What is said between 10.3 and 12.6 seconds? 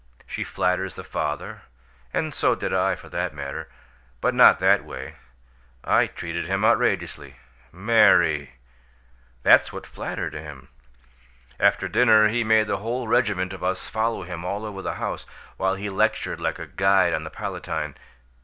him. After dinner he